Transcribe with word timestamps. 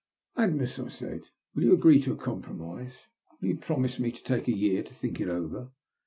Agnes," 0.35 0.79
I 0.79 0.87
said, 0.87 1.21
will 1.53 1.61
you 1.61 1.73
agree 1.75 2.01
to 2.01 2.13
a 2.13 2.17
compromise 2.17 3.01
7 3.37 3.37
Will 3.39 3.49
you 3.49 3.57
promise 3.57 3.99
me 3.99 4.11
to 4.11 4.23
take 4.23 4.47
a 4.47 4.51
year 4.51 4.81
to 4.81 4.93
think 4.95 5.21
it 5.21 5.29
over? 5.29 5.69